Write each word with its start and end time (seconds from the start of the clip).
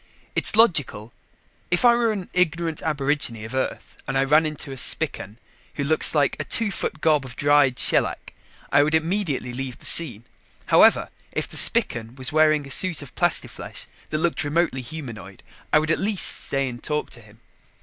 It's 0.35 0.55
logical. 0.55 1.13
If 1.69 1.85
I 1.85 1.93
were 1.93 2.11
an 2.11 2.27
ignorant 2.33 2.81
aborigine 2.81 3.45
of 3.45 3.53
Earth 3.53 3.97
and 4.07 4.17
I 4.17 4.23
ran 4.23 4.47
into 4.47 4.71
a 4.71 4.75
Spican, 4.75 5.37
who 5.75 5.83
looks 5.83 6.15
like 6.15 6.35
a 6.39 6.43
two 6.43 6.71
foot 6.71 7.01
gob 7.01 7.23
of 7.23 7.35
dried 7.35 7.77
shellac, 7.77 8.33
I 8.71 8.81
would 8.81 8.95
immediately 8.95 9.53
leave 9.53 9.77
the 9.77 9.85
scene. 9.85 10.23
However, 10.65 11.09
if 11.33 11.47
the 11.47 11.55
Spican 11.57 12.15
was 12.15 12.31
wearing 12.31 12.65
a 12.65 12.71
suit 12.71 13.03
of 13.03 13.13
plastiflesh 13.13 13.85
that 14.09 14.17
looked 14.17 14.43
remotely 14.43 14.81
humanoid, 14.81 15.43
I 15.71 15.77
would 15.77 15.91
at 15.91 15.99
least 15.99 16.45
stay 16.45 16.67
and 16.67 16.83
talk 16.83 17.11
to 17.11 17.21
him. 17.21 17.39